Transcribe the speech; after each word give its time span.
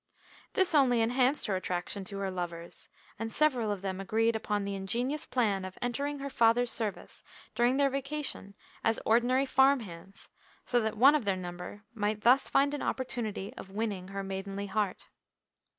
This 0.53 0.73
only 0.73 0.99
enhanced 0.99 1.45
her 1.45 1.55
attraction 1.55 2.03
to 2.05 2.17
her 2.17 2.31
lovers, 2.31 2.89
and 3.19 3.31
several 3.31 3.71
of 3.71 3.83
them 3.83 4.01
agreed 4.01 4.35
upon 4.35 4.65
the 4.65 4.73
ingenious 4.73 5.27
plan 5.27 5.63
of 5.63 5.77
entering 5.79 6.17
her 6.17 6.29
father's 6.31 6.71
service 6.71 7.23
during 7.53 7.77
their 7.77 7.91
vacation 7.91 8.55
as 8.83 8.99
ordinary 9.05 9.45
farm 9.45 9.81
hands, 9.81 10.29
so 10.65 10.79
that 10.81 10.97
one 10.97 11.13
of 11.13 11.25
their 11.25 11.37
number 11.37 11.83
might 11.93 12.21
thus 12.21 12.49
find 12.49 12.73
an 12.73 12.81
opportunity 12.81 13.53
of 13.57 13.69
winning 13.69 14.07
her 14.07 14.23
maidenly 14.23 14.65
heart. 14.65 15.07